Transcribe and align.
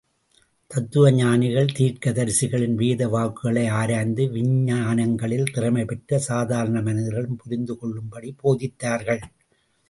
தத்துவஞானிகள் 0.71 1.73
தீர்க்கதரிசிகளின் 1.79 2.73
வேத 2.73 3.07
வாக்குகளை 3.07 3.67
ஆராய்ந்து, 3.67 4.25
விஞ்ஞானங்களில் 4.27 5.53
திறமைபெற்று, 5.53 6.15
சாதாரண 6.15 6.81
மனிதர்களும் 6.81 7.39
புரிந்துகொள்ளும்படி 7.45 8.31
போதித்தார்கள். 8.43 9.23